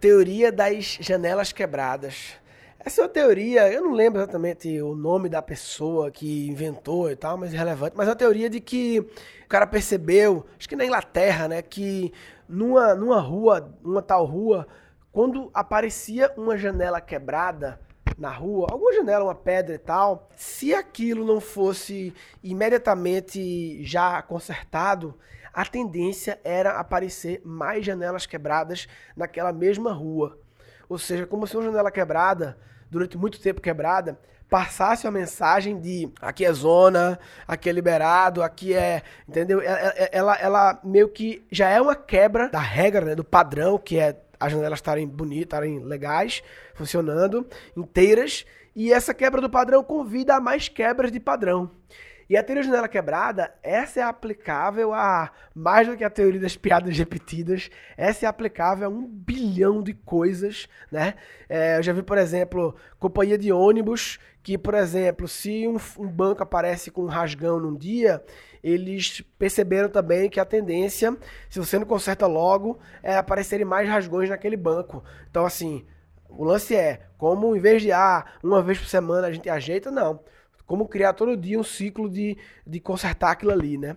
[0.00, 2.32] Teoria das janelas quebradas.
[2.78, 7.16] Essa é uma teoria, eu não lembro exatamente o nome da pessoa que inventou e
[7.16, 7.94] tal, mas é relevante.
[7.94, 12.10] Mas é uma teoria de que o cara percebeu, acho que na Inglaterra, né, que
[12.48, 14.66] numa, numa rua, numa tal rua,
[15.12, 17.78] quando aparecia uma janela quebrada
[18.20, 22.12] na rua, alguma janela, uma pedra e tal, se aquilo não fosse
[22.44, 25.18] imediatamente já consertado,
[25.54, 30.38] a tendência era aparecer mais janelas quebradas naquela mesma rua.
[30.86, 32.58] Ou seja, como se uma janela quebrada,
[32.90, 37.18] durante muito tempo quebrada, passasse a mensagem de aqui é zona,
[37.48, 39.02] aqui é liberado, aqui é.
[39.26, 39.62] Entendeu?
[39.62, 43.98] Ela, ela, ela meio que já é uma quebra da regra, né, do padrão, que
[43.98, 46.42] é as janelas estarem bonitas, estarem legais,
[46.74, 48.46] funcionando, inteiras.
[48.74, 51.70] E essa quebra do padrão convida a mais quebras de padrão.
[52.30, 56.38] E a teoria de janela quebrada, essa é aplicável a mais do que a teoria
[56.38, 61.14] das piadas repetidas, essa é aplicável a um bilhão de coisas, né?
[61.48, 66.06] É, eu já vi, por exemplo, companhia de ônibus, que, por exemplo, se um, um
[66.06, 68.22] banco aparece com um rasgão num dia,
[68.62, 71.16] eles perceberam também que a tendência,
[71.48, 75.02] se você não conserta logo, é aparecerem mais rasgões naquele banco.
[75.28, 75.84] Então, assim,
[76.28, 79.90] o lance é, como em vez de ah, uma vez por semana a gente ajeita,
[79.90, 80.20] não
[80.70, 83.96] como criar todo dia um ciclo de, de consertar aquilo ali, né?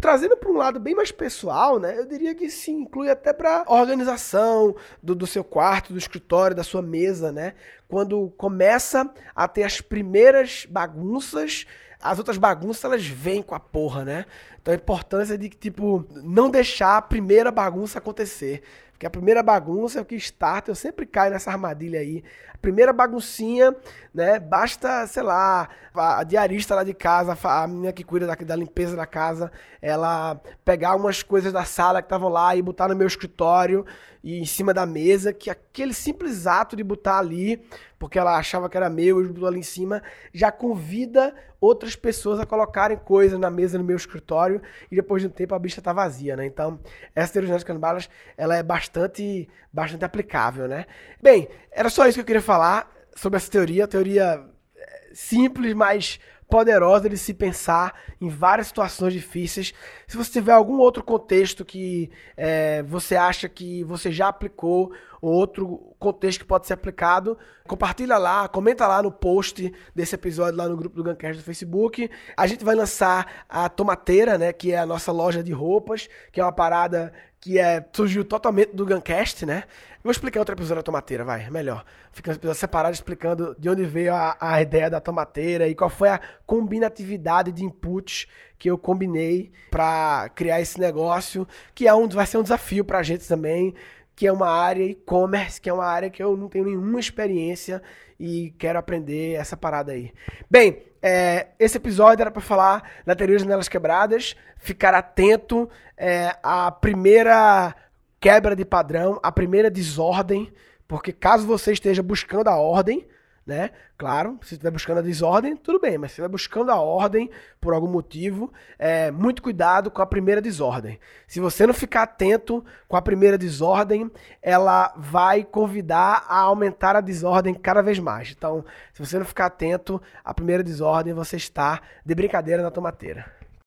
[0.00, 1.98] Trazendo para um lado bem mais pessoal, né?
[1.98, 6.62] Eu diria que se inclui até para organização do, do seu quarto, do escritório, da
[6.62, 7.54] sua mesa, né?
[7.88, 11.66] Quando começa a ter as primeiras bagunças,
[12.00, 14.24] as outras bagunças elas vêm com a porra, né?
[14.60, 18.62] Então a importância de tipo não deixar a primeira bagunça acontecer.
[19.02, 22.22] Porque a primeira bagunça é o que starta, eu sempre caio nessa armadilha aí.
[22.54, 23.74] A primeira baguncinha,
[24.14, 24.38] né?
[24.38, 28.94] Basta, sei lá, a diarista lá de casa, a menina que cuida da, da limpeza
[28.94, 29.50] da casa,
[29.80, 33.84] ela pegar umas coisas da sala que estavam lá e botar no meu escritório
[34.22, 37.62] e em cima da mesa, que aquele simples ato de botar ali,
[37.98, 42.40] porque ela achava que era meu e botou ali em cima, já convida outras pessoas
[42.40, 44.60] a colocarem coisas na mesa no meu escritório
[44.90, 46.44] e depois de um tempo a bicha tá vazia, né?
[46.44, 46.80] Então,
[47.14, 50.86] essa teoria de canbalas, ela é bastante, bastante aplicável, né?
[51.22, 54.44] Bem, era só isso que eu queria falar sobre essa teoria, teoria
[54.76, 59.72] eh, simples, mas poderosa de se pensar em várias situações difíceis.
[60.06, 65.11] Se você tiver algum outro contexto que é, você acha que você já aplicou, ou
[65.22, 67.38] outro contexto que pode ser aplicado,
[67.68, 72.10] compartilha lá, comenta lá no post desse episódio lá no grupo do Guncast do Facebook.
[72.36, 76.40] A gente vai lançar a Tomateira, né, que é a nossa loja de roupas, que
[76.40, 79.64] é uma parada que é, surgiu totalmente do Guncast, né?
[80.02, 81.84] Vou explicar outro episódio da tomateira, vai, melhor.
[82.12, 85.88] Fica um episódio separado explicando de onde veio a, a ideia da tomateira e qual
[85.88, 88.26] foi a combinatividade de inputs
[88.58, 92.98] que eu combinei para criar esse negócio, que é um, vai ser um desafio para
[92.98, 93.74] a gente também,
[94.14, 97.82] que é uma área e-commerce, que é uma área que eu não tenho nenhuma experiência
[98.18, 100.12] e quero aprender essa parada aí.
[100.50, 106.36] Bem, é, esse episódio era para falar da teoria de janelas quebradas, ficar atento é,
[106.42, 107.74] à primeira
[108.20, 110.52] quebra de padrão, à primeira desordem,
[110.86, 113.06] porque caso você esteja buscando a ordem,
[113.46, 113.70] né?
[113.98, 117.30] Claro, se estiver buscando a desordem, tudo bem, mas se estiver buscando a ordem
[117.60, 120.98] por algum motivo, é, muito cuidado com a primeira desordem.
[121.26, 124.10] Se você não ficar atento com a primeira desordem,
[124.40, 128.32] ela vai convidar a aumentar a desordem cada vez mais.
[128.36, 133.41] Então, se você não ficar atento à primeira desordem, você está de brincadeira na tomateira.